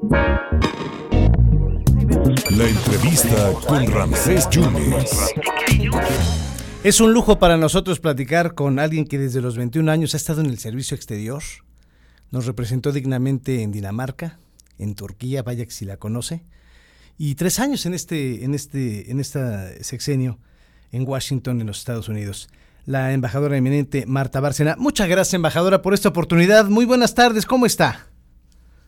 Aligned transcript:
La 0.00 0.48
entrevista 2.68 3.52
con 3.66 3.90
Ramsés 3.90 4.48
Yunes. 4.50 5.34
Es 6.84 7.00
un 7.00 7.12
lujo 7.12 7.40
para 7.40 7.56
nosotros 7.56 7.98
platicar 7.98 8.54
con 8.54 8.78
alguien 8.78 9.06
que 9.06 9.18
desde 9.18 9.40
los 9.40 9.56
21 9.56 9.90
años 9.90 10.14
ha 10.14 10.18
estado 10.18 10.40
en 10.40 10.46
el 10.46 10.58
servicio 10.58 10.94
exterior. 10.94 11.42
Nos 12.30 12.46
representó 12.46 12.92
dignamente 12.92 13.62
en 13.62 13.72
Dinamarca, 13.72 14.38
en 14.78 14.94
Turquía, 14.94 15.42
vaya 15.42 15.64
que 15.64 15.72
si 15.72 15.84
la 15.84 15.96
conoce, 15.96 16.44
y 17.16 17.34
tres 17.34 17.58
años 17.58 17.84
en 17.84 17.94
este, 17.94 18.44
en 18.44 18.54
este, 18.54 19.10
en 19.10 19.18
esta 19.18 19.82
sexenio 19.82 20.38
en 20.92 21.08
Washington, 21.08 21.60
en 21.60 21.66
los 21.66 21.78
Estados 21.78 22.08
Unidos. 22.08 22.48
La 22.86 23.12
embajadora 23.12 23.56
eminente 23.56 24.06
Marta 24.06 24.38
Bárcena. 24.38 24.76
Muchas 24.78 25.08
gracias, 25.08 25.34
embajadora, 25.34 25.82
por 25.82 25.92
esta 25.92 26.10
oportunidad. 26.10 26.66
Muy 26.66 26.84
buenas 26.84 27.16
tardes, 27.16 27.46
¿cómo 27.46 27.66
está? 27.66 28.07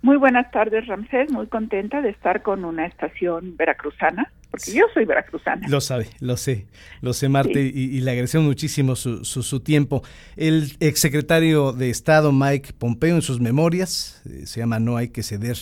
Muy 0.03 0.17
buenas 0.17 0.51
tardes, 0.51 0.87
Ramsés. 0.87 1.30
Muy 1.30 1.46
contenta 1.46 2.00
de 2.00 2.11
estar 2.11 2.43
con 2.43 2.64
una 2.64 2.87
estación 2.87 3.57
veracruzana, 3.57 4.32
porque 4.50 4.73
yo 4.73 4.85
soy 4.95 5.04
veracruzana. 5.04 5.68
Lo 5.68 5.81
sabe, 5.82 6.09
lo 6.21 6.39
sé, 6.39 6.67
lo 7.03 7.13
sé, 7.13 7.29
Marta, 7.29 7.59
y, 7.59 8.00
le 8.00 8.11
agradecemos 8.11 8.46
muchísimo 8.46 8.96
su, 8.96 9.25
su, 9.25 9.61
tiempo. 9.61 10.03
El 10.36 10.73
exsecretario 10.81 11.73
de 11.73 11.90
Estado, 11.90 12.32
Mike 12.32 12.73
Pompeo, 12.79 13.14
en 13.14 13.23
sus 13.23 13.40
memorias, 13.40 14.23
eh, 14.25 14.46
se 14.46 14.61
llama 14.61 14.81
No 14.81 14.96
hay 14.96 15.09
que 15.09 15.23
ceder 15.23 15.57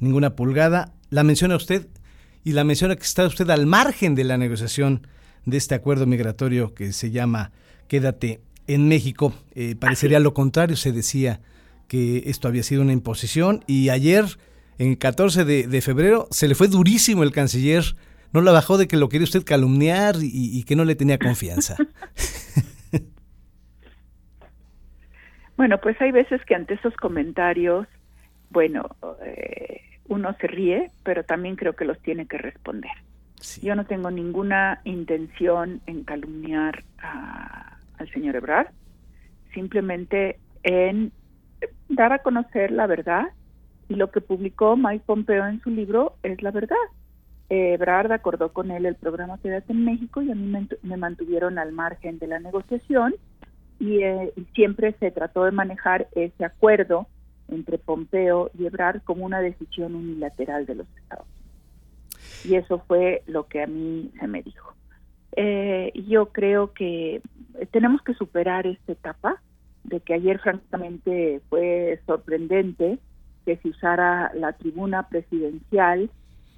ninguna 0.00 0.34
pulgada, 0.34 0.92
la 1.10 1.22
menciona 1.22 1.56
usted 1.56 1.86
y 2.44 2.52
la 2.52 2.64
menciona 2.64 2.96
que 2.96 3.02
está 3.02 3.26
usted 3.26 3.48
al 3.50 3.66
margen 3.66 4.14
de 4.14 4.24
la 4.24 4.38
negociación 4.38 5.06
de 5.44 5.56
este 5.56 5.74
acuerdo 5.74 6.06
migratorio 6.06 6.74
que 6.74 6.92
se 6.92 7.10
llama 7.10 7.52
Quédate 7.86 8.40
en 8.66 8.88
México. 8.88 9.32
Eh, 9.54 9.76
parecería 9.78 10.18
lo 10.18 10.34
contrario, 10.34 10.76
se 10.76 10.92
decía 10.92 11.40
que 11.88 12.24
esto 12.26 12.46
había 12.46 12.62
sido 12.62 12.82
una 12.82 12.92
imposición 12.92 13.64
y 13.66 13.88
ayer, 13.88 14.24
en 14.78 14.94
14 14.94 15.44
de, 15.44 15.80
febrero, 15.80 16.28
se 16.30 16.46
le 16.46 16.54
fue 16.54 16.68
durísimo 16.68 17.22
el 17.22 17.32
canciller, 17.32 17.82
no 18.32 18.42
la 18.42 18.52
bajó 18.52 18.78
de 18.78 18.86
que 18.86 18.96
lo 18.96 19.08
quería 19.08 19.24
usted 19.24 19.42
calumniar 19.44 20.16
y, 20.20 20.62
que 20.64 20.76
no 20.76 20.84
le 20.84 20.94
tenía 20.94 21.18
confianza. 21.18 21.76
bueno, 25.56 25.78
pues 25.78 26.00
hay 26.00 26.12
veces 26.12 26.44
que 26.44 26.54
ante 26.54 26.74
esos 26.74 26.94
comentarios, 26.94 27.88
bueno, 28.50 28.88
eh, 29.24 29.80
uno 30.06 30.36
se 30.40 30.46
ríe, 30.46 30.90
pero 31.02 31.24
también 31.24 31.56
creo 31.56 31.74
que 31.74 31.86
los 31.86 31.98
tiene 32.00 32.26
que 32.26 32.38
responder. 32.38 32.92
Yo 33.62 33.74
no 33.76 33.86
tengo 33.86 34.10
ninguna 34.10 34.80
intención 34.84 35.80
en 35.86 36.04
calumniar 36.04 36.84
al 36.98 38.10
señor 38.12 38.36
Ebrard, 38.36 38.68
simplemente 39.54 40.38
en 40.64 41.12
dar 41.88 42.12
a 42.12 42.18
conocer 42.20 42.70
la 42.70 42.86
verdad 42.86 43.28
y 43.88 43.94
lo 43.94 44.10
que 44.10 44.20
publicó 44.20 44.76
Mike 44.76 45.04
Pompeo 45.06 45.46
en 45.46 45.60
su 45.60 45.70
libro 45.70 46.14
es 46.22 46.42
la 46.42 46.50
verdad. 46.50 46.76
Ebrard 47.50 48.12
acordó 48.12 48.52
con 48.52 48.70
él 48.70 48.84
el 48.84 48.94
programa 48.94 49.38
Quédate 49.38 49.72
en 49.72 49.84
México 49.84 50.20
y 50.20 50.30
a 50.30 50.34
mí 50.34 50.52
me, 50.82 50.96
mantuvieron 50.96 51.58
al 51.58 51.72
margen 51.72 52.18
de 52.18 52.26
la 52.26 52.38
negociación 52.38 53.14
y, 53.80 54.02
eh, 54.02 54.32
siempre 54.54 54.94
se 55.00 55.10
trató 55.10 55.44
de 55.44 55.52
manejar 55.52 56.08
ese 56.14 56.44
acuerdo 56.44 57.06
entre 57.48 57.78
Pompeo 57.78 58.50
y 58.58 58.66
Ebrard 58.66 59.02
como 59.02 59.24
una 59.24 59.40
decisión 59.40 59.94
unilateral 59.94 60.66
de 60.66 60.74
los 60.74 60.86
Estados. 60.98 61.26
Y 62.44 62.56
eso 62.56 62.82
fue 62.86 63.22
lo 63.26 63.46
que 63.46 63.62
a 63.62 63.66
mí 63.66 64.10
se 64.20 64.26
me 64.26 64.42
dijo. 64.42 64.74
Eh, 65.34 65.92
yo 66.06 66.26
creo 66.26 66.72
que 66.74 67.22
tenemos 67.70 68.02
que 68.02 68.14
superar 68.14 68.66
esta 68.66 68.92
etapa 68.92 69.40
de 69.88 70.00
que 70.00 70.14
ayer 70.14 70.38
francamente 70.38 71.40
fue 71.48 72.00
sorprendente 72.06 72.98
que 73.44 73.56
se 73.56 73.68
usara 73.68 74.30
la 74.34 74.52
tribuna 74.52 75.08
presidencial 75.08 76.10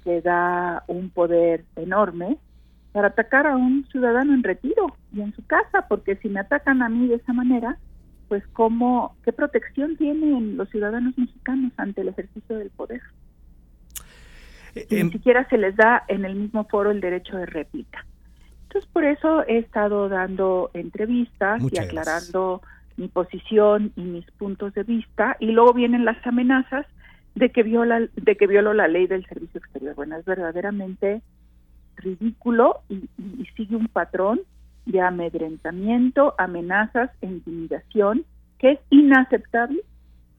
que 0.03 0.21
da 0.21 0.83
un 0.87 1.09
poder 1.09 1.63
enorme 1.75 2.37
para 2.91 3.07
atacar 3.07 3.47
a 3.47 3.55
un 3.55 3.85
ciudadano 3.91 4.33
en 4.33 4.43
retiro 4.43 4.95
y 5.13 5.21
en 5.21 5.33
su 5.33 5.45
casa, 5.45 5.87
porque 5.87 6.17
si 6.17 6.27
me 6.27 6.41
atacan 6.41 6.81
a 6.81 6.89
mí 6.89 7.07
de 7.07 7.15
esa 7.15 7.33
manera, 7.33 7.77
pues 8.27 8.45
cómo, 8.53 9.15
qué 9.23 9.31
protección 9.31 9.95
tienen 9.97 10.57
los 10.57 10.69
ciudadanos 10.69 11.17
mexicanos 11.17 11.71
ante 11.77 12.01
el 12.01 12.09
ejercicio 12.09 12.57
del 12.57 12.69
poder. 12.69 13.01
Eh, 14.75 14.87
ni 14.89 14.99
em, 14.99 15.11
siquiera 15.11 15.47
se 15.49 15.57
les 15.57 15.75
da 15.75 16.03
en 16.07 16.25
el 16.25 16.35
mismo 16.35 16.65
foro 16.65 16.91
el 16.91 17.01
derecho 17.01 17.37
de 17.37 17.45
réplica. 17.45 18.05
Entonces, 18.63 18.89
por 18.91 19.03
eso 19.03 19.45
he 19.47 19.57
estado 19.57 20.07
dando 20.07 20.71
entrevistas 20.73 21.61
y 21.71 21.77
aclarando 21.77 22.61
mi 22.97 23.07
posición 23.07 23.91
y 23.95 24.01
mis 24.01 24.29
puntos 24.31 24.73
de 24.73 24.83
vista 24.83 25.37
y 25.39 25.47
luego 25.47 25.73
vienen 25.73 26.05
las 26.05 26.25
amenazas 26.25 26.85
de 27.35 27.49
que 27.49 27.63
viola 27.63 28.07
de 28.15 28.35
que 28.35 28.47
violó 28.47 28.73
la 28.73 28.87
ley 28.87 29.07
del 29.07 29.25
servicio 29.25 29.59
exterior. 29.59 29.95
Bueno, 29.95 30.17
es 30.17 30.25
verdaderamente 30.25 31.21
ridículo 31.95 32.81
y, 32.89 33.07
sigue 33.55 33.75
un 33.75 33.87
patrón 33.87 34.41
de 34.85 35.01
amedrentamiento, 35.01 36.33
amenazas 36.37 37.11
e 37.21 37.27
intimidación 37.27 38.25
que 38.57 38.71
es 38.71 38.79
inaceptable 38.89 39.81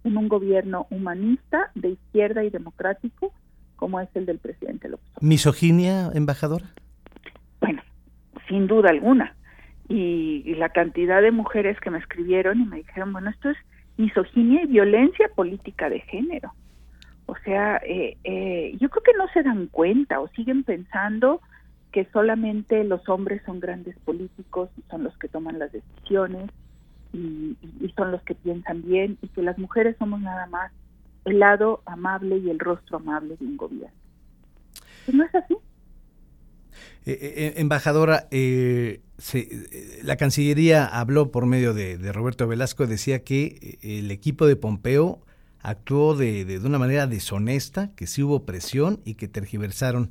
en 0.05 0.17
un 0.17 0.29
gobierno 0.29 0.87
humanista 0.91 1.71
de 1.75 1.91
izquierda 1.91 2.43
y 2.43 2.51
democrático 2.51 3.33
como 3.77 4.01
es 4.01 4.09
el 4.15 4.27
del 4.27 4.39
presidente 4.39 4.89
López. 4.89 5.09
¿Misoginia, 5.21 6.11
embajadora? 6.15 6.67
Bueno, 7.61 7.83
sin 8.49 8.67
duda 8.67 8.91
alguna 8.91 9.35
y, 9.95 10.55
la 10.55 10.71
cantidad 10.71 11.21
de 11.21 11.31
mujeres 11.31 11.79
que 11.81 11.91
me 11.91 11.99
escribieron 11.99 12.61
y 12.61 12.65
me 12.65 12.77
dijeron, 12.79 13.13
bueno, 13.13 13.31
esto 13.31 13.51
es 13.51 13.59
misoginia 13.99 14.63
y 14.63 14.67
violencia 14.67 15.29
política 15.35 15.91
de 15.91 16.01
género. 16.01 16.53
O 17.27 17.37
sea, 17.45 17.77
eh, 17.85 18.17
eh, 18.25 18.77
yo 18.81 18.89
creo 18.89 19.03
que 19.03 19.19
no 19.19 19.29
se 19.29 19.43
dan 19.43 19.67
cuenta 19.67 20.21
o 20.21 20.29
siguen 20.29 20.65
pensando 20.65 21.41
que 21.93 22.07
solamente 22.07 22.85
los 22.85 23.07
hombres 23.09 23.43
son 23.45 23.61
grandes 23.61 23.99
políticos 23.99 24.71
y 24.79 24.83
son 24.91 25.05
los 25.05 25.17
que 25.19 25.29
toman 25.29 25.59
las 25.59 25.71
decisiones 25.73 26.51
y, 27.13 27.57
son 27.95 28.13
los 28.13 28.23
que 28.23 28.35
piensan 28.35 28.83
bien 28.83 29.19
y 29.21 29.29
que 29.29 29.43
las 29.43 29.59
mujeres 29.59 29.97
somos 29.99 30.21
nada 30.21 30.47
más 30.47 30.73
el 31.27 31.39
lado 31.39 31.83
amable 31.85 32.39
y 32.39 32.49
el 32.49 32.59
rostro 32.59 32.97
amable 32.97 33.37
de 33.37 33.45
un 33.45 33.59
gobierno. 33.59 33.97
Pues 35.05 35.15
no 35.15 35.25
es 35.25 35.35
así. 35.35 35.55
Eh, 37.05 37.55
embajadora, 37.57 38.29
eh, 38.31 39.01
eh, 39.35 40.01
la 40.03 40.17
Cancillería 40.17 40.85
habló 40.87 41.31
por 41.31 41.47
medio 41.47 41.75
de, 41.75 42.13
Roberto 42.13 42.47
Velasco, 42.47 42.87
decía 42.87 43.23
que 43.23 43.79
eh, 43.83 43.99
el 43.99 44.11
equipo 44.11 44.47
de 44.47 44.57
Pompeo 44.57 45.21
actuó 45.61 46.17
de, 46.17 46.61
una 46.65 46.79
manera 46.79 47.07
deshonesta, 47.07 47.95
que 47.95 48.07
sí 48.07 48.23
hubo 48.23 48.45
presión 48.45 49.01
y 49.05 49.15
que 49.15 49.29
tergiversaron 49.29 50.11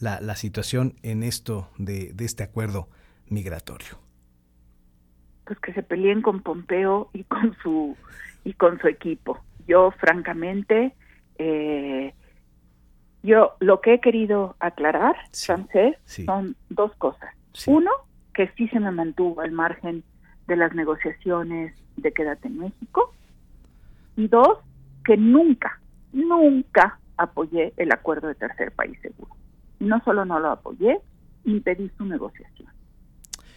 la, 0.00 0.34
situación 0.34 0.94
en 1.02 1.22
esto 1.22 1.68
de, 1.78 2.14
este 2.18 2.42
acuerdo 2.42 2.88
migratorio. 3.28 3.98
Pues 5.44 5.58
que 5.60 5.72
se 5.72 5.82
peleen 5.82 6.22
con 6.22 6.42
Pompeo 6.42 7.10
y 7.12 7.24
con 7.24 7.56
su 7.62 7.96
y 8.42 8.54
con 8.54 8.80
su 8.80 8.88
equipo. 8.88 9.38
Yo 9.68 9.90
francamente 10.00 10.94
eh, 11.38 12.14
yo 13.22 13.52
lo 13.60 13.80
que 13.80 13.94
he 13.94 14.00
querido 14.00 14.56
aclarar, 14.60 15.16
francés, 15.32 15.96
son 16.04 16.56
dos 16.68 16.94
cosas. 16.96 17.34
Uno, 17.66 17.90
que 18.34 18.48
sí 18.56 18.68
se 18.68 18.80
me 18.80 18.90
mantuvo 18.90 19.40
al 19.40 19.52
margen 19.52 20.02
de 20.46 20.56
las 20.56 20.74
negociaciones 20.74 21.74
de 21.96 22.12
Quédate 22.12 22.48
en 22.48 22.58
México. 22.58 23.12
Y 24.16 24.28
dos, 24.28 24.58
que 25.04 25.16
nunca, 25.16 25.80
nunca 26.12 26.98
apoyé 27.16 27.72
el 27.76 27.92
acuerdo 27.92 28.28
de 28.28 28.34
tercer 28.34 28.72
país 28.72 28.98
seguro. 29.02 29.34
Y 29.78 29.84
no 29.84 30.02
solo 30.04 30.24
no 30.24 30.40
lo 30.40 30.50
apoyé, 30.50 30.98
impedí 31.44 31.90
su 31.98 32.04
negociación. 32.04 32.68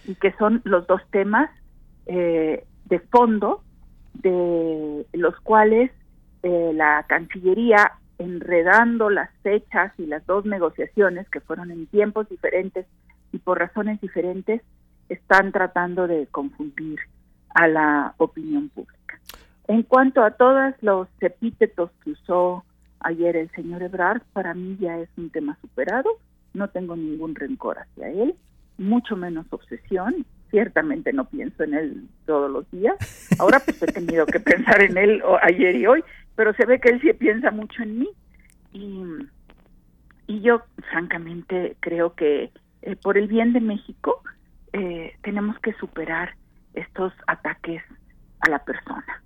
Y 0.06 0.14
que 0.16 0.32
son 0.32 0.60
los 0.64 0.86
dos 0.86 1.00
temas 1.10 1.50
eh, 2.06 2.66
de 2.84 2.98
fondo 3.00 3.62
de 4.14 5.06
los 5.14 5.38
cuales 5.40 5.90
eh, 6.42 6.72
la 6.74 7.04
Cancillería, 7.08 7.92
enredando 8.18 9.10
las 9.10 9.30
fechas 9.42 9.92
y 9.98 10.06
las 10.06 10.24
dos 10.26 10.44
negociaciones 10.44 11.28
que 11.28 11.40
fueron 11.40 11.70
en 11.70 11.86
tiempos 11.86 12.28
diferentes 12.28 12.86
y 13.32 13.38
por 13.38 13.58
razones 13.58 14.00
diferentes 14.00 14.62
están 15.08 15.52
tratando 15.52 16.06
de 16.06 16.26
confundir 16.30 17.00
a 17.54 17.68
la 17.68 18.14
opinión 18.18 18.68
pública. 18.68 19.18
En 19.66 19.82
cuanto 19.82 20.22
a 20.22 20.32
todos 20.32 20.74
los 20.80 21.08
epítetos 21.20 21.90
que 22.02 22.10
usó 22.10 22.64
ayer 23.00 23.36
el 23.36 23.50
señor 23.52 23.82
Ebrard, 23.82 24.22
para 24.32 24.54
mí 24.54 24.76
ya 24.80 24.98
es 24.98 25.08
un 25.16 25.30
tema 25.30 25.56
superado, 25.60 26.08
no 26.52 26.68
tengo 26.68 26.96
ningún 26.96 27.34
rencor 27.34 27.78
hacia 27.78 28.08
él, 28.10 28.34
mucho 28.78 29.16
menos 29.16 29.46
obsesión, 29.50 30.26
ciertamente 30.50 31.12
no 31.12 31.24
pienso 31.24 31.64
en 31.64 31.74
él 31.74 32.08
todos 32.26 32.50
los 32.50 32.70
días, 32.70 32.96
ahora 33.38 33.60
pues 33.60 33.82
he 33.82 33.86
tenido 33.86 34.26
que 34.26 34.40
pensar 34.40 34.82
en 34.82 34.96
él 34.96 35.22
ayer 35.42 35.76
y 35.76 35.86
hoy, 35.86 36.04
pero 36.36 36.52
se 36.54 36.66
ve 36.66 36.80
que 36.80 36.90
él 36.90 37.00
sí 37.00 37.12
piensa 37.12 37.50
mucho 37.50 37.82
en 37.82 37.98
mí 38.00 38.08
y, 38.72 39.02
y 40.26 40.40
yo 40.40 40.62
francamente 40.90 41.76
creo 41.80 42.14
que 42.14 42.50
eh, 42.82 42.96
por 42.96 43.16
el 43.16 43.28
bien 43.28 43.52
de 43.52 43.60
México, 43.60 44.22
eh, 44.72 45.14
tenemos 45.22 45.58
que 45.60 45.72
superar 45.74 46.34
estos 46.74 47.12
ataques 47.26 47.82
a 48.40 48.50
la 48.50 48.64
persona 48.64 49.22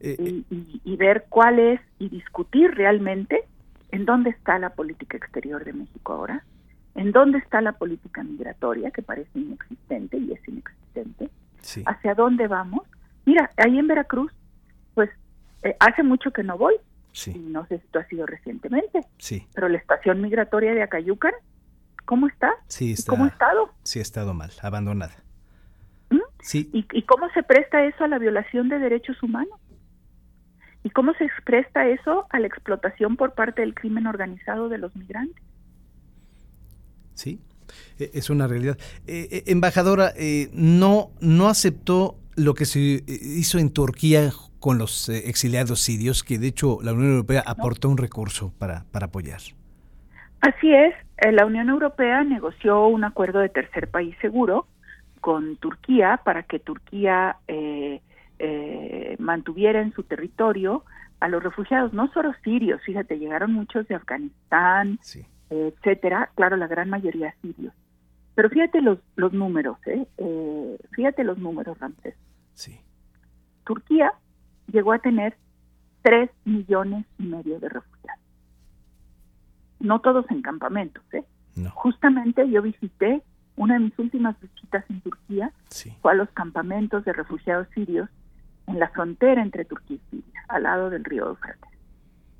eh, 0.00 0.42
y, 0.50 0.96
ver 0.96 1.24
cuál 1.28 1.58
es 1.58 1.80
y 1.98 2.08
discutir 2.08 2.70
realmente 2.72 3.44
¿En 3.94 4.06
dónde 4.06 4.30
está 4.30 4.58
la 4.58 4.70
política 4.70 5.16
exterior 5.16 5.64
de 5.64 5.72
México 5.72 6.14
ahora? 6.14 6.42
¿En 6.96 7.12
dónde 7.12 7.38
está 7.38 7.60
la 7.60 7.70
política 7.70 8.24
migratoria, 8.24 8.90
que 8.90 9.02
parece 9.02 9.38
inexistente 9.38 10.16
y 10.16 10.32
es 10.32 10.48
inexistente? 10.48 11.30
¿Hacia 11.86 12.14
dónde 12.16 12.48
vamos? 12.48 12.82
Mira, 13.24 13.52
ahí 13.56 13.78
en 13.78 13.86
Veracruz, 13.86 14.32
pues 14.94 15.10
eh, 15.64 15.76
hace 15.80 16.02
mucho 16.02 16.30
que 16.30 16.42
no 16.42 16.56
voy. 16.56 16.74
Sí. 17.12 17.32
no 17.38 17.64
sé 17.66 17.78
si 17.78 17.86
tú 17.88 18.00
has 18.00 18.12
ido 18.12 18.26
recientemente. 18.26 19.00
Sí. 19.18 19.46
Pero 19.54 19.68
la 19.68 19.78
estación 19.78 20.20
migratoria 20.20 20.74
de 20.74 20.82
Acayucan, 20.82 21.32
¿cómo 22.04 22.26
está? 22.26 22.52
Sí, 22.66 22.92
está. 22.92 23.10
¿Cómo 23.10 23.24
ha 23.24 23.28
estado? 23.28 23.70
Sí, 23.84 24.00
ha 24.00 24.02
estado 24.02 24.34
mal, 24.34 24.50
abandonada. 24.62 25.14
¿Mm? 26.10 26.18
Sí. 26.40 26.70
¿Y, 26.72 26.86
¿Y 26.92 27.02
cómo 27.02 27.30
se 27.30 27.44
presta 27.44 27.84
eso 27.84 28.02
a 28.02 28.08
la 28.08 28.18
violación 28.18 28.68
de 28.68 28.80
derechos 28.80 29.22
humanos? 29.22 29.60
¿Y 30.84 30.90
cómo 30.90 31.14
se 31.14 31.28
presta 31.44 31.88
eso 31.88 32.26
a 32.30 32.38
la 32.38 32.46
explotación 32.46 33.16
por 33.16 33.34
parte 33.34 33.62
del 33.62 33.74
crimen 33.74 34.06
organizado 34.06 34.68
de 34.68 34.78
los 34.78 34.94
migrantes? 34.94 35.42
Sí, 37.14 37.40
e, 37.98 38.10
es 38.12 38.28
una 38.28 38.46
realidad. 38.46 38.78
Eh, 39.06 39.28
eh, 39.30 39.44
embajadora, 39.46 40.12
eh, 40.16 40.50
no, 40.52 41.10
no 41.20 41.48
aceptó 41.48 42.18
lo 42.36 42.54
que 42.54 42.66
se 42.66 43.02
hizo 43.06 43.58
en 43.58 43.70
Turquía 43.70 44.30
con 44.64 44.78
los 44.78 45.10
exiliados 45.10 45.80
sirios, 45.80 46.22
que 46.22 46.38
de 46.38 46.46
hecho 46.46 46.78
la 46.82 46.94
Unión 46.94 47.10
Europea 47.10 47.42
aportó 47.46 47.90
un 47.90 47.98
recurso 47.98 48.50
para, 48.58 48.84
para 48.92 49.06
apoyar. 49.06 49.40
Así 50.40 50.72
es, 50.72 50.94
la 51.32 51.44
Unión 51.44 51.68
Europea 51.68 52.24
negoció 52.24 52.86
un 52.86 53.04
acuerdo 53.04 53.40
de 53.40 53.50
tercer 53.50 53.90
país 53.90 54.16
seguro 54.22 54.66
con 55.20 55.56
Turquía 55.56 56.20
para 56.24 56.44
que 56.44 56.60
Turquía 56.60 57.36
mantuviera 59.18 59.82
en 59.82 59.92
su 59.92 60.02
territorio 60.02 60.82
a 61.20 61.28
los 61.28 61.42
refugiados, 61.42 61.92
no 61.92 62.10
solo 62.12 62.32
sirios, 62.42 62.80
fíjate, 62.86 63.18
llegaron 63.18 63.52
muchos 63.52 63.86
de 63.86 63.96
Afganistán, 63.96 64.98
sí 65.02 65.26
etcétera, 65.50 66.30
claro, 66.34 66.56
la 66.56 66.66
gran 66.66 66.88
mayoría 66.88 67.34
sirios. 67.42 67.74
Pero 68.34 68.48
fíjate 68.48 68.80
los, 68.80 68.98
los 69.16 69.32
números, 69.32 69.76
¿eh? 69.86 70.06
¿eh? 70.18 70.78
fíjate 70.92 71.22
los 71.22 71.38
números, 71.38 71.78
Ramsés. 71.78 72.14
Sí. 72.54 72.80
Turquía 73.64 74.12
llegó 74.68 74.92
a 74.92 74.98
tener 74.98 75.36
3 76.02 76.30
millones 76.44 77.06
y 77.18 77.24
medio 77.24 77.58
de 77.60 77.68
refugiados. 77.68 78.22
No 79.80 80.00
todos 80.00 80.30
en 80.30 80.42
campamentos, 80.42 81.02
¿eh? 81.12 81.24
Justamente 81.72 82.48
yo 82.50 82.62
visité, 82.62 83.22
una 83.56 83.74
de 83.74 83.80
mis 83.80 83.98
últimas 83.98 84.40
visitas 84.40 84.84
en 84.90 85.00
Turquía 85.02 85.52
fue 86.00 86.12
a 86.12 86.16
los 86.16 86.28
campamentos 86.30 87.04
de 87.04 87.12
refugiados 87.12 87.68
sirios 87.74 88.08
en 88.66 88.80
la 88.80 88.88
frontera 88.88 89.42
entre 89.42 89.64
Turquía 89.64 89.96
y 89.96 90.10
Siria, 90.10 90.44
al 90.48 90.64
lado 90.64 90.90
del 90.90 91.04
río 91.04 91.28
Eufrates 91.28 91.74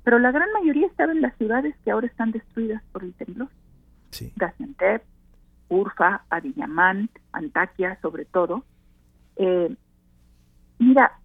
pero 0.05 0.19
la 0.19 0.31
gran 0.31 0.51
mayoría 0.53 0.85
estaba 0.85 1.11
en 1.11 1.21
las 1.21 1.35
ciudades 1.35 1.75
que 1.83 1.89
ahora 1.89 2.05
están 2.05 2.31
destruidas 2.31 2.81
por 2.91 3.03
el 3.03 3.13
temblor. 3.15 3.49
Sí. 4.11 4.31
Gaziantep, 4.35 5.03
Urfa, 5.67 6.23
Adiyaman, 6.29 7.09
Antaquia, 7.31 7.97
sobre 8.03 8.25
todo. 8.25 8.63
Eh, 9.35 9.75
mira, 10.77 11.19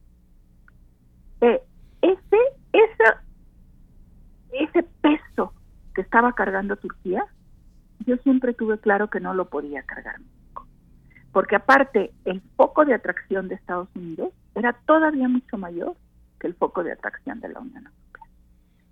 eh, 1.40 1.62
ese, 2.02 2.36
ese, 2.72 3.04
ese 4.52 4.82
peso 5.00 5.52
que 5.94 6.02
estaba 6.02 6.32
cargando 6.34 6.76
Turquía, 6.76 7.24
yo 8.06 8.16
siempre 8.18 8.54
tuve 8.54 8.78
claro 8.78 9.10
que 9.10 9.20
no 9.20 9.34
lo 9.34 9.48
podía 9.48 9.82
cargar 9.82 10.18
México. 10.20 10.66
Porque 11.32 11.56
aparte, 11.56 12.12
el 12.24 12.40
foco 12.56 12.84
de 12.84 12.94
atracción 12.94 13.48
de 13.48 13.54
Estados 13.54 13.88
Unidos 13.94 14.32
era 14.54 14.72
todavía 14.72 15.28
mucho 15.28 15.58
mayor 15.58 15.94
que 16.38 16.46
el 16.46 16.54
foco 16.54 16.82
de 16.82 16.92
atracción 16.92 17.40
de 17.40 17.48
la 17.50 17.60
Unión 17.60 17.84
Europea. 17.84 18.24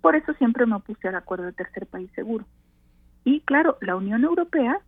Por 0.01 0.15
eso 0.15 0.33
siempre 0.35 0.65
me 0.65 0.75
opuse 0.75 1.07
al 1.07 1.15
acuerdo 1.15 1.45
de 1.45 1.53
tercer 1.53 1.85
país 1.87 2.09
seguro. 2.15 2.45
Y 3.25 3.41
claro, 3.41 3.77
la 3.81 3.95
Unión 3.95 4.23
Europea 4.23 4.79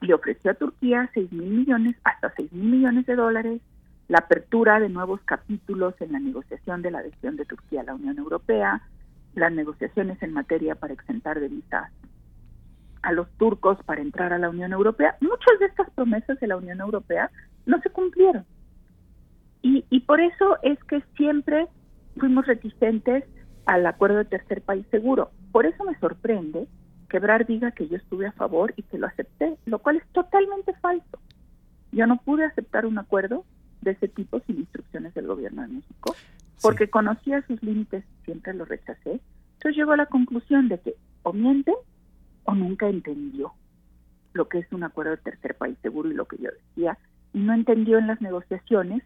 le 0.00 0.14
ofreció 0.14 0.50
a 0.50 0.54
Turquía 0.54 1.10
6 1.14 1.32
mil 1.32 1.50
millones, 1.50 1.96
hasta 2.04 2.32
6 2.36 2.52
mil 2.52 2.70
millones 2.70 3.06
de 3.06 3.16
dólares, 3.16 3.60
la 4.08 4.18
apertura 4.18 4.78
de 4.78 4.88
nuevos 4.88 5.20
capítulos 5.24 5.94
en 6.00 6.12
la 6.12 6.20
negociación 6.20 6.82
de 6.82 6.90
la 6.90 6.98
adhesión 6.98 7.36
de 7.36 7.44
Turquía 7.44 7.80
a 7.80 7.84
la 7.84 7.94
Unión 7.94 8.18
Europea, 8.18 8.82
las 9.34 9.52
negociaciones 9.52 10.22
en 10.22 10.32
materia 10.32 10.74
para 10.74 10.94
exentar 10.94 11.40
de 11.40 11.48
visas 11.48 11.90
a 13.02 13.12
los 13.12 13.30
turcos 13.38 13.78
para 13.84 14.00
entrar 14.02 14.32
a 14.32 14.38
la 14.38 14.48
Unión 14.48 14.72
Europea. 14.72 15.16
Muchas 15.20 15.58
de 15.60 15.66
estas 15.66 15.90
promesas 15.90 16.40
de 16.40 16.46
la 16.46 16.56
Unión 16.56 16.80
Europea 16.80 17.30
no 17.64 17.80
se 17.80 17.90
cumplieron. 17.90 18.44
Y, 19.62 19.84
y 19.90 20.00
por 20.00 20.20
eso 20.20 20.58
es 20.62 20.82
que 20.84 21.02
siempre 21.16 21.68
fuimos 22.16 22.46
reticentes 22.46 23.24
al 23.66 23.86
acuerdo 23.86 24.18
de 24.18 24.24
tercer 24.24 24.62
país 24.62 24.86
seguro. 24.90 25.30
Por 25.52 25.66
eso 25.66 25.84
me 25.84 25.98
sorprende 25.98 26.66
que 27.08 27.18
Brar 27.18 27.46
diga 27.46 27.72
que 27.72 27.88
yo 27.88 27.96
estuve 27.96 28.26
a 28.26 28.32
favor 28.32 28.72
y 28.76 28.82
que 28.82 28.98
lo 28.98 29.06
acepté, 29.06 29.56
lo 29.66 29.78
cual 29.78 29.96
es 29.96 30.06
totalmente 30.12 30.72
falso. 30.74 31.18
Yo 31.92 32.06
no 32.06 32.16
pude 32.18 32.44
aceptar 32.44 32.86
un 32.86 32.98
acuerdo 32.98 33.44
de 33.86 33.92
ese 33.92 34.08
tipo 34.08 34.40
sin 34.40 34.58
instrucciones 34.58 35.14
del 35.14 35.26
gobierno 35.26 35.62
de 35.62 35.68
México, 35.68 36.14
porque 36.60 36.88
conocía 36.90 37.42
sus 37.46 37.62
límites 37.62 38.04
y 38.04 38.24
siempre 38.26 38.54
lo 38.54 38.64
rechacé. 38.64 39.20
Entonces 39.54 39.76
llegó 39.76 39.92
a 39.92 39.96
la 39.96 40.06
conclusión 40.06 40.68
de 40.68 40.78
que 40.80 40.94
o 41.22 41.32
miente 41.32 41.72
o 42.44 42.54
nunca 42.54 42.88
entendió 42.88 43.52
lo 44.34 44.48
que 44.48 44.58
es 44.58 44.72
un 44.72 44.84
acuerdo 44.84 45.12
de 45.12 45.16
tercer 45.18 45.54
país 45.54 45.78
seguro 45.82 46.10
y 46.10 46.14
lo 46.14 46.26
que 46.26 46.36
yo 46.36 46.50
decía, 46.50 46.98
y 47.32 47.38
no 47.40 47.54
entendió 47.54 47.98
en 47.98 48.06
las 48.06 48.20
negociaciones 48.20 49.02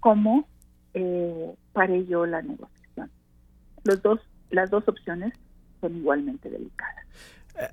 cómo 0.00 0.48
eh, 0.94 1.54
paré 1.72 2.06
yo 2.06 2.26
la 2.26 2.42
negociación 2.42 2.80
los 3.84 4.02
dos, 4.02 4.20
las 4.50 4.70
dos 4.70 4.86
opciones 4.88 5.32
son 5.80 5.96
igualmente 5.96 6.50
delicadas. 6.50 6.99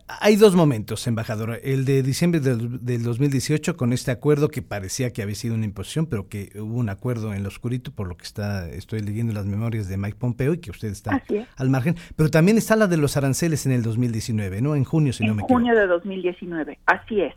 Hay 0.08 0.36
dos 0.36 0.56
momentos, 0.56 1.08
embajadora. 1.08 1.56
El 1.56 1.86
de 1.86 2.04
diciembre 2.04 2.40
del, 2.40 3.04
2018 3.04 3.78
con 3.78 3.94
este 3.94 4.12
acuerdo 4.12 4.50
que 4.50 4.62
parecía 4.62 5.12
que 5.12 5.22
había 5.22 5.36
sido 5.36 5.56
una 5.56 5.66
imposición, 5.66 6.08
pero 6.08 6.28
que 6.28 6.52
hubo 6.56 6.78
un 6.78 6.90
acuerdo 6.90 7.34
en 7.34 7.44
lo 7.44 7.50
oscurito, 7.50 7.92
por 7.92 8.08
lo 8.08 8.18
que 8.18 8.24
está 8.24 8.70
estoy 8.70 9.02
leyendo 9.02 9.34
las 9.34 9.46
memorias 9.46 9.88
de 9.88 9.98
Mike 9.98 10.18
Pompeo 10.20 10.54
y 10.54 10.60
que 10.60 10.72
usted 10.72 10.90
está 10.90 11.22
al 11.56 11.70
margen. 11.70 11.96
Pero 12.16 12.30
también 12.30 12.58
está 12.58 12.76
la 12.76 12.88
de 12.88 12.98
los 12.98 13.18
aranceles 13.18 13.66
en 13.66 13.72
el 13.72 13.84
2019, 13.84 14.62
¿no? 14.62 14.76
En 14.76 14.84
junio, 14.84 15.14
si 15.14 15.24
no 15.26 15.36
me 15.36 15.42
equivoco. 15.44 15.54
En 15.54 15.68
junio 15.68 15.80
de 15.80 15.88
2019, 15.88 16.80
así 16.86 17.22
es. 17.22 17.34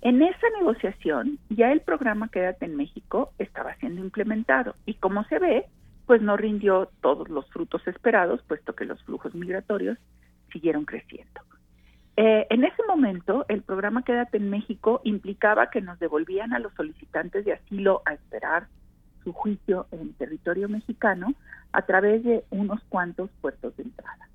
En 0.00 0.22
esa 0.22 0.46
negociación 0.58 1.38
ya 1.50 1.72
el 1.72 1.80
programa 1.80 2.28
Quédate 2.28 2.66
en 2.66 2.76
México 2.76 3.32
estaba 3.38 3.74
siendo 3.76 4.00
implementado 4.00 4.76
y 4.86 4.94
como 4.94 5.24
se 5.24 5.40
ve, 5.40 5.66
pues 6.06 6.22
no 6.22 6.36
rindió 6.36 6.90
todos 7.00 7.28
los 7.28 7.48
frutos 7.50 7.86
esperados, 7.88 8.40
puesto 8.46 8.74
que 8.74 8.84
los 8.84 9.02
flujos 9.02 9.34
migratorios 9.34 9.98
siguieron 10.52 10.84
creciendo. 10.84 11.40
Eh, 12.20 12.48
en 12.50 12.64
ese 12.64 12.82
momento, 12.88 13.46
el 13.48 13.62
programa 13.62 14.02
Quédate 14.02 14.38
en 14.38 14.50
México 14.50 15.00
implicaba 15.04 15.70
que 15.70 15.80
nos 15.80 16.00
devolvían 16.00 16.52
a 16.52 16.58
los 16.58 16.74
solicitantes 16.74 17.44
de 17.44 17.52
asilo 17.52 18.02
a 18.06 18.14
esperar 18.14 18.66
su 19.22 19.32
juicio 19.32 19.86
en 19.92 20.14
territorio 20.14 20.68
mexicano 20.68 21.32
a 21.70 21.82
través 21.82 22.24
de 22.24 22.42
unos 22.50 22.82
cuantos 22.88 23.30
puertos 23.40 23.76
de 23.76 23.84
entrada, 23.84 24.28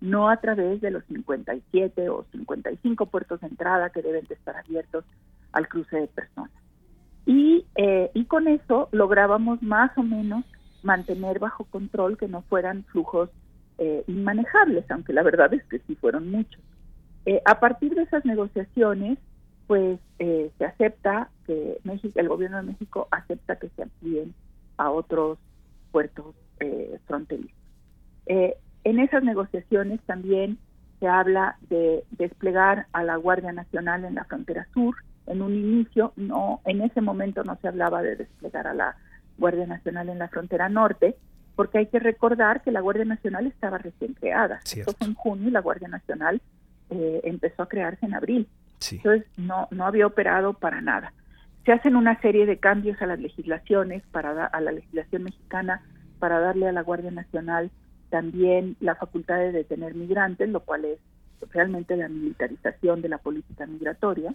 no 0.00 0.30
a 0.30 0.38
través 0.38 0.80
de 0.80 0.90
los 0.90 1.04
57 1.04 2.08
o 2.08 2.24
55 2.32 3.04
puertos 3.04 3.42
de 3.42 3.48
entrada 3.48 3.90
que 3.90 4.00
deben 4.00 4.24
de 4.24 4.34
estar 4.34 4.56
abiertos 4.56 5.04
al 5.52 5.68
cruce 5.68 5.94
de 5.94 6.06
personas. 6.06 6.52
Y, 7.26 7.66
eh, 7.74 8.12
con 8.28 8.48
eso 8.48 8.88
lográbamos 8.92 9.62
más 9.62 9.90
o 9.98 10.02
menos 10.02 10.42
mantener 10.82 11.38
bajo 11.38 11.64
control 11.64 12.16
que 12.16 12.28
no 12.28 12.40
fueran 12.48 12.84
flujos 12.84 13.28
eh, 13.76 14.04
inmanejables, 14.06 14.90
aunque 14.90 15.12
la 15.12 15.22
verdad 15.22 15.52
es 15.52 15.62
que 15.64 15.80
sí 15.80 15.96
fueron 15.96 16.30
muchos. 16.30 16.62
Eh, 17.26 17.42
a 17.44 17.60
partir 17.60 17.94
de 17.94 18.02
esas 18.02 18.24
negociaciones, 18.24 19.18
pues 19.66 19.98
eh, 20.18 20.50
se 20.58 20.64
acepta 20.64 21.28
que 21.46 21.78
México, 21.84 22.18
el 22.18 22.28
gobierno 22.28 22.58
de 22.58 22.62
México 22.62 23.08
acepta 23.10 23.56
que 23.56 23.68
se 23.70 23.82
amplíen 23.82 24.34
a 24.78 24.90
otros 24.90 25.38
puertos 25.90 26.34
fronterizos. 27.06 27.54
en 28.26 28.98
esas 28.98 29.22
negociaciones 29.22 30.00
también 30.06 30.58
se 31.00 31.06
habla 31.06 31.56
de 31.68 32.04
desplegar 32.12 32.86
a 32.92 33.02
la 33.02 33.16
Guardia 33.16 33.52
Nacional 33.52 34.04
en 34.04 34.14
la 34.14 34.24
frontera 34.24 34.66
sur. 34.72 34.96
En 35.26 35.42
un 35.42 35.54
inicio, 35.54 36.12
no, 36.16 36.60
en 36.64 36.80
ese 36.80 37.00
momento 37.00 37.42
no 37.44 37.56
se 37.60 37.68
hablaba 37.68 38.02
de 38.02 38.16
desplegar 38.16 38.66
a 38.66 38.74
la 38.74 38.96
Guardia 39.38 39.66
Nacional 39.66 40.08
en 40.08 40.18
la 40.18 40.28
frontera 40.28 40.68
norte, 40.68 41.16
porque 41.56 41.78
hay 41.78 41.86
que 41.86 41.98
recordar 41.98 42.62
que 42.62 42.70
la 42.70 42.80
Guardia 42.80 43.04
Nacional 43.04 43.46
estaba 43.46 43.78
recién 43.78 44.14
creada. 44.14 44.60
Esto 44.64 44.92
fue 44.92 45.08
en 45.08 45.14
junio 45.14 45.48
y 45.48 45.52
la 45.52 45.60
Guardia 45.60 45.88
Nacional 45.88 46.40
eh, 46.90 47.20
empezó 47.24 47.62
a 47.62 47.68
crearse 47.68 48.06
en 48.06 48.14
abril. 48.14 48.48
Entonces 48.90 49.26
no, 49.36 49.68
no 49.70 49.86
había 49.86 50.06
operado 50.06 50.54
para 50.54 50.80
nada. 50.80 51.12
Se 51.64 51.72
hacen 51.72 51.96
una 51.96 52.20
serie 52.20 52.46
de 52.46 52.58
cambios 52.58 53.00
a 53.02 53.06
las 53.06 53.18
legislaciones, 53.18 54.02
para 54.12 54.46
a 54.46 54.60
la 54.60 54.72
legislación 54.72 55.24
mexicana, 55.24 55.82
para 56.18 56.38
darle 56.38 56.68
a 56.68 56.72
la 56.72 56.82
Guardia 56.82 57.10
Nacional 57.10 57.70
también 58.10 58.76
la 58.80 58.94
facultad 58.94 59.38
de 59.38 59.52
detener 59.52 59.94
migrantes, 59.94 60.48
lo 60.48 60.60
cual 60.60 60.84
es 60.84 60.98
realmente 61.52 61.96
la 61.96 62.08
militarización 62.08 63.02
de 63.02 63.08
la 63.08 63.18
política 63.18 63.66
migratoria. 63.66 64.34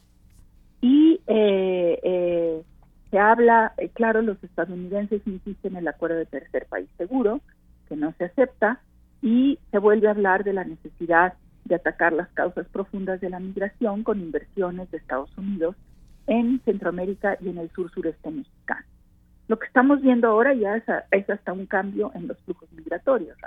Y 0.82 1.22
eh, 1.28 2.00
eh, 2.04 2.62
se 3.10 3.20
habla, 3.20 3.74
eh, 3.78 3.90
claro, 3.90 4.22
los 4.22 4.44
estadounidenses 4.44 5.22
insisten 5.26 5.74
en 5.74 5.80
el 5.80 5.88
acuerdo 5.88 6.18
de 6.18 6.26
tercer 6.26 6.66
país 6.68 6.90
seguro, 6.98 7.42
que 7.88 7.96
no 7.96 8.14
se 8.18 8.26
acepta, 8.26 8.80
y 9.22 9.60
se 9.70 9.78
vuelve 9.78 10.08
a 10.08 10.12
hablar 10.12 10.44
de 10.44 10.54
la 10.54 10.64
necesidad 10.64 11.34
de 11.72 11.76
atacar 11.76 12.12
las 12.12 12.28
causas 12.34 12.68
profundas 12.68 13.22
de 13.22 13.30
la 13.30 13.40
migración 13.40 14.04
con 14.04 14.20
inversiones 14.20 14.92
de 14.92 14.98
Estados 14.98 15.36
Unidos 15.38 15.78
en 16.28 16.60
Centroamérica 16.66 17.38
y 17.40 17.48
en 17.48 17.60
el 17.60 17.72
sur 17.72 17.90
sureste 17.92 18.30
mexicano. 18.30 18.86
Lo 19.48 19.58
que 19.58 19.68
estamos 19.68 20.02
viendo 20.02 20.28
ahora 20.28 20.54
ya 20.54 20.76
es, 20.76 21.30
hasta 21.30 21.54
un 21.54 21.66
cambio 21.68 22.12
en 22.14 22.28
los 22.28 22.38
flujos 22.40 22.70
migratorios. 22.74 23.38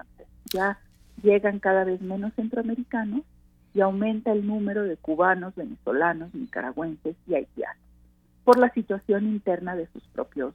Ya 0.54 0.78
llegan 1.22 1.58
cada 1.58 1.84
vez 1.84 2.00
menos 2.00 2.32
centroamericanos 2.32 3.20
y 3.74 3.82
aumenta 3.82 4.32
el 4.32 4.46
número 4.46 4.84
de 4.84 4.96
cubanos, 4.96 5.54
venezolanos, 5.54 6.34
nicaragüenses 6.34 7.16
y 7.26 7.34
haitianos 7.34 7.76
por 8.44 8.58
la 8.58 8.70
situación 8.70 9.26
interna 9.26 9.76
de 9.76 9.86
sus 9.88 10.02
propios 10.14 10.54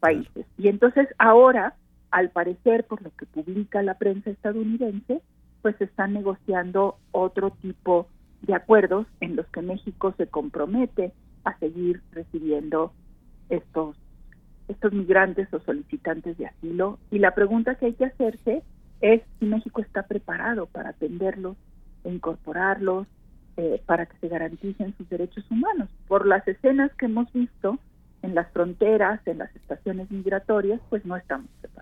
países. 0.00 0.44
Y 0.58 0.68
entonces 0.68 1.08
ahora, 1.16 1.76
al 2.10 2.28
parecer, 2.28 2.84
por 2.84 3.00
lo 3.00 3.10
que 3.16 3.24
publica 3.24 3.82
la 3.82 3.94
prensa 3.94 4.28
estadounidense, 4.28 5.22
pues 5.66 5.80
están 5.80 6.12
negociando 6.12 6.96
otro 7.10 7.50
tipo 7.50 8.06
de 8.42 8.54
acuerdos 8.54 9.04
en 9.20 9.34
los 9.34 9.44
que 9.48 9.62
México 9.62 10.14
se 10.16 10.28
compromete 10.28 11.12
a 11.42 11.58
seguir 11.58 12.02
recibiendo 12.12 12.92
estos 13.48 13.96
estos 14.68 14.92
migrantes 14.92 15.52
o 15.52 15.58
solicitantes 15.58 16.38
de 16.38 16.46
asilo 16.46 17.00
y 17.10 17.18
la 17.18 17.34
pregunta 17.34 17.74
que 17.74 17.86
hay 17.86 17.94
que 17.94 18.04
hacerse 18.04 18.62
es 19.00 19.22
si 19.40 19.46
México 19.46 19.80
está 19.80 20.04
preparado 20.04 20.66
para 20.66 20.90
atenderlos 20.90 21.56
e 22.04 22.10
incorporarlos 22.10 23.08
eh, 23.56 23.82
para 23.86 24.06
que 24.06 24.16
se 24.18 24.28
garanticen 24.28 24.96
sus 24.96 25.08
derechos 25.08 25.44
humanos. 25.50 25.88
Por 26.06 26.28
las 26.28 26.46
escenas 26.46 26.92
que 26.94 27.06
hemos 27.06 27.32
visto 27.32 27.80
en 28.22 28.36
las 28.36 28.48
fronteras, 28.52 29.20
en 29.26 29.38
las 29.38 29.56
estaciones 29.56 30.12
migratorias, 30.12 30.80
pues 30.90 31.04
no 31.04 31.16
estamos 31.16 31.48
preparados. 31.60 31.75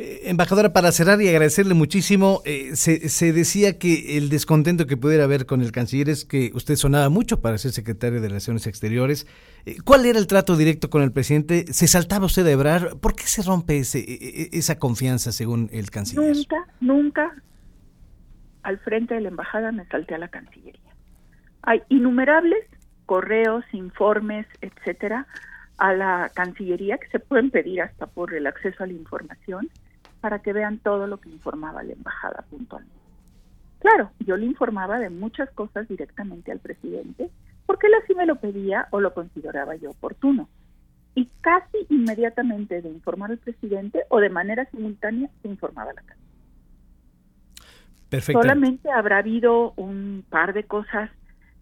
Eh, 0.00 0.30
embajadora, 0.30 0.72
para 0.72 0.92
cerrar 0.92 1.20
y 1.20 1.28
agradecerle 1.28 1.74
muchísimo, 1.74 2.40
eh, 2.44 2.76
se, 2.76 3.32
decía 3.32 3.80
que 3.80 4.16
el 4.16 4.28
descontento 4.28 4.86
que 4.86 4.96
pudiera 4.96 5.24
haber 5.24 5.44
con 5.44 5.60
el 5.60 5.72
canciller 5.72 6.08
es 6.08 6.24
que 6.24 6.52
usted 6.54 6.76
sonaba 6.76 7.08
mucho 7.08 7.40
para 7.40 7.58
ser 7.58 7.72
secretario 7.72 8.20
de 8.20 8.28
Relaciones 8.28 8.68
Exteriores. 8.68 9.26
Eh, 9.66 9.78
¿Cuál 9.84 10.06
era 10.06 10.20
el 10.20 10.28
trato 10.28 10.56
directo 10.56 10.88
con 10.88 11.02
el 11.02 11.10
presidente? 11.10 11.64
¿Se 11.72 11.88
saltaba 11.88 12.26
usted 12.26 12.46
a 12.46 12.52
Ebrar? 12.52 12.96
¿Por 13.00 13.16
qué 13.16 13.24
se 13.24 13.42
rompe 13.42 13.78
ese, 13.78 13.98
e, 13.98 14.42
e, 14.44 14.48
esa 14.52 14.78
confianza 14.78 15.32
según 15.32 15.68
el 15.72 15.90
canciller? 15.90 16.32
Nunca, 16.32 16.66
nunca 16.80 17.42
al 18.62 18.78
frente 18.78 19.14
de 19.14 19.20
la 19.22 19.30
embajada 19.30 19.72
me 19.72 19.84
salté 19.86 20.14
a 20.14 20.18
la 20.18 20.28
Cancillería. 20.28 20.94
Hay 21.62 21.82
innumerables 21.88 22.64
correos, 23.04 23.64
informes, 23.72 24.46
etcétera, 24.60 25.26
a 25.76 25.92
la 25.92 26.30
Cancillería 26.34 26.98
que 26.98 27.08
se 27.08 27.18
pueden 27.18 27.50
pedir 27.50 27.82
hasta 27.82 28.06
por 28.06 28.32
el 28.32 28.46
acceso 28.46 28.84
a 28.84 28.86
la 28.86 28.92
información 28.92 29.68
para 30.20 30.40
que 30.40 30.52
vean 30.52 30.78
todo 30.78 31.06
lo 31.06 31.18
que 31.18 31.28
informaba 31.28 31.82
la 31.82 31.92
embajada 31.92 32.44
puntualmente. 32.50 32.98
Claro, 33.78 34.10
yo 34.20 34.36
le 34.36 34.46
informaba 34.46 34.98
de 34.98 35.10
muchas 35.10 35.50
cosas 35.50 35.86
directamente 35.88 36.50
al 36.50 36.58
presidente, 36.58 37.30
porque 37.66 37.86
él 37.86 37.94
así 38.02 38.14
me 38.14 38.26
lo 38.26 38.36
pedía 38.36 38.88
o 38.90 39.00
lo 39.00 39.14
consideraba 39.14 39.76
yo 39.76 39.90
oportuno. 39.90 40.48
Y 41.14 41.28
casi 41.40 41.78
inmediatamente 41.88 42.82
de 42.82 42.88
informar 42.88 43.30
al 43.30 43.38
presidente 43.38 44.02
o 44.08 44.20
de 44.20 44.30
manera 44.30 44.64
simultánea 44.70 45.30
se 45.42 45.48
informaba 45.48 45.92
la 45.92 46.02
Cancillería. 46.02 46.28
Solamente 48.32 48.90
habrá 48.90 49.18
habido 49.18 49.72
un 49.76 50.24
par 50.28 50.54
de 50.54 50.64
cosas 50.64 51.10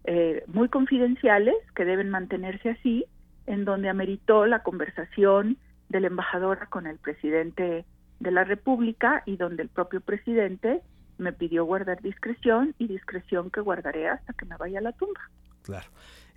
eh, 0.05 0.43
muy 0.47 0.69
confidenciales 0.69 1.55
que 1.75 1.83
deben 1.83 2.09
mantenerse 2.09 2.69
así, 2.69 3.05
en 3.45 3.65
donde 3.65 3.89
ameritó 3.89 4.45
la 4.45 4.63
conversación 4.63 5.57
de 5.89 5.99
la 5.99 6.07
embajadora 6.07 6.67
con 6.67 6.87
el 6.87 6.97
presidente 6.97 7.85
de 8.19 8.31
la 8.31 8.43
República 8.43 9.23
y 9.25 9.37
donde 9.37 9.63
el 9.63 9.69
propio 9.69 10.01
presidente 10.01 10.81
me 11.17 11.33
pidió 11.33 11.65
guardar 11.65 12.01
discreción 12.01 12.75
y 12.77 12.87
discreción 12.87 13.49
que 13.49 13.61
guardaré 13.61 14.09
hasta 14.09 14.33
que 14.33 14.45
me 14.45 14.57
vaya 14.57 14.79
a 14.79 14.83
la 14.83 14.91
tumba. 14.91 15.19
Claro, 15.63 15.87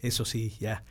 eso 0.02 0.24
sí, 0.24 0.50
ya 0.58 0.82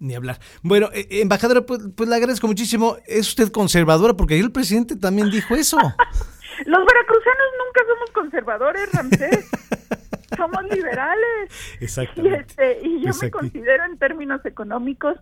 ni 0.00 0.14
hablar. 0.14 0.38
Bueno, 0.62 0.88
eh, 0.92 1.06
embajadora, 1.10 1.62
pues, 1.62 1.80
pues, 1.96 2.08
le 2.08 2.16
agradezco 2.16 2.46
muchísimo. 2.46 2.96
Es 3.06 3.28
usted 3.28 3.50
conservadora 3.50 4.14
porque 4.14 4.34
ahí 4.34 4.40
el 4.40 4.52
presidente 4.52 4.96
también 4.96 5.30
dijo 5.30 5.54
eso. 5.54 5.76
Los 6.66 6.86
veracruzanos 6.86 7.46
nunca 7.58 7.80
somos 7.88 8.10
conservadores, 8.12 8.92
Ramsés. 8.92 9.50
somos 10.36 10.62
liberales. 10.64 11.78
Exactamente. 11.80 12.30
Y, 12.30 12.40
este, 12.40 12.88
y 12.88 13.04
yo 13.04 13.12
me 13.20 13.30
considero 13.30 13.84
en 13.84 13.98
términos 13.98 14.44
económicos, 14.44 15.16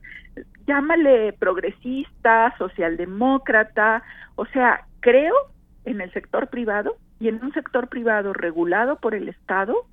llámale 0.67 1.33
progresista, 1.35 2.55
socialdemócrata, 2.59 4.03
o 4.37 4.47
sea, 4.47 4.87
creo 5.07 5.37
en 5.85 6.01
el 6.01 6.13
sector 6.13 6.49
privado 6.49 6.97
y 7.21 7.29
en 7.29 7.41
un 7.41 7.53
sector 7.53 7.89
privado 7.89 8.33
regulado 8.33 8.97
por 8.97 9.15
el 9.15 9.29
Estado 9.29 9.87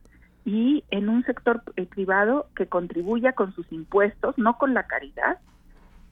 y 0.44 0.84
en 0.90 1.08
un 1.08 1.24
sector 1.24 1.62
eh, 1.76 1.86
privado 1.86 2.48
que 2.56 2.66
contribuya 2.66 3.34
con 3.34 3.54
sus 3.54 3.72
impuestos, 3.72 4.36
no 4.40 4.58
con 4.58 4.74
la 4.74 4.88
caridad, 4.88 5.38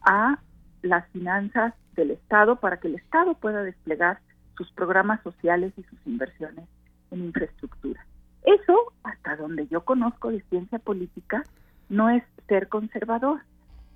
a 0.03 0.38
las 0.84 1.08
finanzas 1.08 1.74
del 1.96 2.12
Estado 2.12 2.58
para 2.58 2.77
que 2.77 2.89
el 2.89 2.96
Estado 2.96 3.34
pueda 3.34 3.63
desplegar 3.63 4.20
sus 4.55 4.72
programas 4.74 5.20
sociales 5.24 5.74
y 5.77 5.84
sus 5.84 5.98
inversiones 6.05 6.70
en 7.10 7.25
infraestructura. 7.25 8.05
Eso, 8.43 8.93
hasta 9.01 9.36
donde 9.36 9.65
yo 9.65 9.84
conozco 9.84 10.29
de 10.29 10.43
ciencia 10.51 10.77
política, 10.77 11.41
no 11.89 12.12
es 12.12 12.24
ser 12.48 12.67
conservador. 12.67 13.41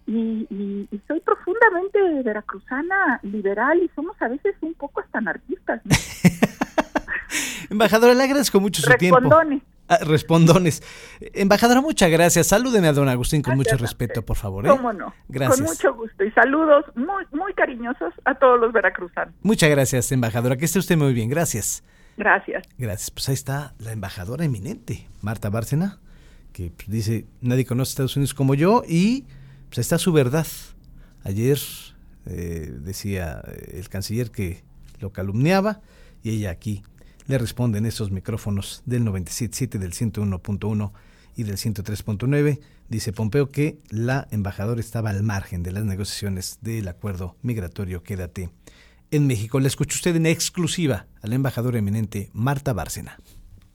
Y, 0.08 0.88
soy 1.08 1.20
profundamente 1.22 2.00
veracruzana, 2.24 3.20
liberal 3.24 3.82
y 3.82 3.90
somos 3.96 4.16
a 4.22 4.28
veces 4.28 4.56
un 4.62 4.74
poco 4.76 5.02
hasta 5.02 5.18
anarquistas. 5.18 5.82
Embajadora, 7.70 8.14
le 8.14 8.24
agradezco 8.24 8.60
mucho 8.60 8.82
su 8.82 8.94
tiempo. 8.94 9.30
Ah, 9.88 10.00
respondones. 10.02 10.82
Embajadora, 11.34 11.80
muchas 11.82 12.10
gracias. 12.10 12.48
Salúdeme 12.48 12.88
a 12.88 12.94
don 12.94 13.08
Agustín 13.08 13.44
con 13.44 13.56
mucho 13.56 13.78
respeto, 13.78 14.24
por 14.24 14.36
favor. 14.36 14.66
¿eh? 14.66 14.70
¿Cómo 14.70 14.92
no? 14.94 15.14
Gracias. 15.28 15.60
Con 15.60 15.68
mucho 15.68 15.94
gusto. 15.94 16.24
Y 16.24 16.32
saludos 16.32 16.86
muy, 16.96 17.24
muy 17.32 17.54
cariñosos 17.54 18.14
a 18.26 18.34
todos 18.36 18.60
los 18.60 18.74
veracruzanos. 18.74 19.34
Muchas 19.44 19.70
gracias, 19.70 20.12
embajadora. 20.12 20.58
Que 20.58 20.66
esté 20.66 20.80
usted 20.80 20.98
muy 20.98 21.14
bien. 21.14 21.30
Gracias. 21.30 21.84
Gracias. 22.18 22.64
Gracias. 22.78 23.12
Pues 23.12 23.30
ahí 23.30 23.36
está 23.36 23.74
la 23.80 23.92
embajadora 23.92 24.46
eminente, 24.46 25.08
Marta 25.22 25.50
Bárcena, 25.50 26.00
que 26.52 26.72
pues, 26.76 26.90
dice, 26.90 27.26
nadie 27.42 27.66
conoce 27.66 27.92
Estados 27.92 28.16
Unidos 28.16 28.34
como 28.34 28.56
yo 28.56 28.84
y 28.88 29.26
pues 29.76 29.88
está 29.88 29.98
su 29.98 30.14
verdad. 30.14 30.48
Ayer 31.26 31.60
eh, 32.28 32.74
decía 32.80 33.44
eh, 33.46 33.80
el 33.80 33.90
canciller 33.90 34.32
que 34.32 34.64
lo 35.02 35.12
calumniaba 35.12 35.82
y 36.24 36.30
ella 36.30 36.52
aquí 36.52 36.82
le 37.28 37.38
responde 37.38 37.80
en 37.80 37.86
esos 37.86 38.10
micrófonos 38.10 38.84
del 38.86 39.04
97.7, 39.04 39.78
del 39.78 39.92
101.1 39.92 40.94
y 41.36 41.44
del 41.44 41.58
103.9. 41.58 42.62
Dice 42.88 43.12
Pompeo 43.12 43.52
que 43.52 43.78
la 43.90 44.30
embajadora 44.32 44.80
estaba 44.80 45.10
al 45.10 45.24
margen 45.24 45.62
de 45.62 45.74
las 45.74 45.84
negociaciones 45.84 46.60
del 46.62 46.88
acuerdo 46.88 47.36
migratorio 47.42 48.02
Quédate 48.02 48.52
en 49.12 49.28
México. 49.28 49.60
Le 49.60 49.68
escucha 49.68 49.96
usted 49.96 50.16
en 50.16 50.26
exclusiva 50.26 51.08
a 51.22 51.28
la 51.28 51.36
embajadora 51.36 51.80
eminente 51.80 52.30
Marta 52.32 52.72
Bárcena. 52.72 53.18